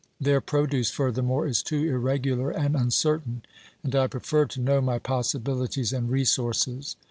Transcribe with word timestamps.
Their 0.19 0.41
produce, 0.41 0.89
furthermore, 0.89 1.45
is 1.45 1.61
too 1.61 1.83
irregular 1.87 2.49
and 2.49 2.75
uncertain, 2.75 3.43
and 3.83 3.93
OBERMANN 3.93 3.93
293 3.93 4.01
I 4.01 4.07
prefer 4.07 4.45
to 4.47 4.61
know 4.61 4.81
my 4.83 4.97
possibilities 4.97 5.93
and 5.93 6.09
resources. 6.09 6.95